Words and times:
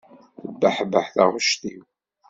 Tebbeḥbeḥ 0.41 1.05
taɣect-iw. 1.15 1.83